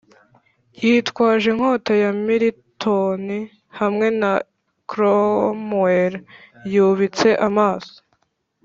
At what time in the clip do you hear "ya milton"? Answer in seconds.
2.03-3.23